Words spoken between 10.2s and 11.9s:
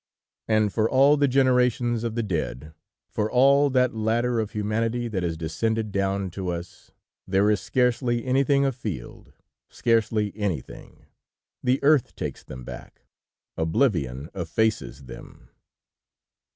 anything! The